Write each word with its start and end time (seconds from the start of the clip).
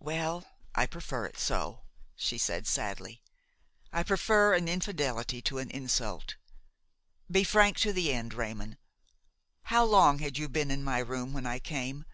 "Well, 0.00 0.46
I 0.74 0.86
prefer 0.86 1.26
it 1.26 1.36
so," 1.38 1.82
she 2.16 2.38
said 2.38 2.66
sadly; 2.66 3.20
"I 3.92 4.04
prefer 4.04 4.54
an 4.54 4.68
infidelity 4.68 5.42
to 5.42 5.58
an 5.58 5.68
insult. 5.70 6.36
Be 7.30 7.44
frank 7.44 7.76
to 7.80 7.92
the 7.92 8.10
end, 8.10 8.32
Raymon. 8.32 8.78
How 9.64 9.84
long 9.84 10.20
had 10.20 10.38
you 10.38 10.48
been 10.48 10.70
in 10.70 10.82
my 10.82 11.00
room 11.00 11.34
when 11.34 11.44
I 11.44 11.58
came? 11.58 12.06